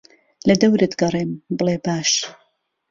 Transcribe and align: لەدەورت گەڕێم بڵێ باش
لەدەورت 0.47 0.93
گەڕێم 1.01 1.31
بڵێ 1.57 1.75
باش 1.85 2.11